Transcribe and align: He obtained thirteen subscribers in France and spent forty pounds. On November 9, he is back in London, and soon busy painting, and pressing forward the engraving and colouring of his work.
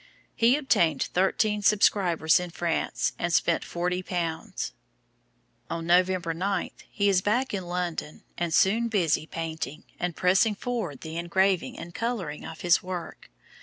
He 0.35 0.55
obtained 0.55 1.03
thirteen 1.13 1.61
subscribers 1.61 2.39
in 2.39 2.49
France 2.49 3.13
and 3.19 3.31
spent 3.31 3.63
forty 3.63 4.01
pounds. 4.01 4.73
On 5.69 5.85
November 5.85 6.33
9, 6.33 6.71
he 6.89 7.07
is 7.07 7.21
back 7.21 7.53
in 7.53 7.65
London, 7.67 8.23
and 8.35 8.51
soon 8.51 8.87
busy 8.87 9.27
painting, 9.27 9.83
and 9.99 10.15
pressing 10.15 10.55
forward 10.55 11.01
the 11.01 11.17
engraving 11.17 11.77
and 11.77 11.93
colouring 11.93 12.43
of 12.45 12.61
his 12.61 12.81
work. 12.81 13.29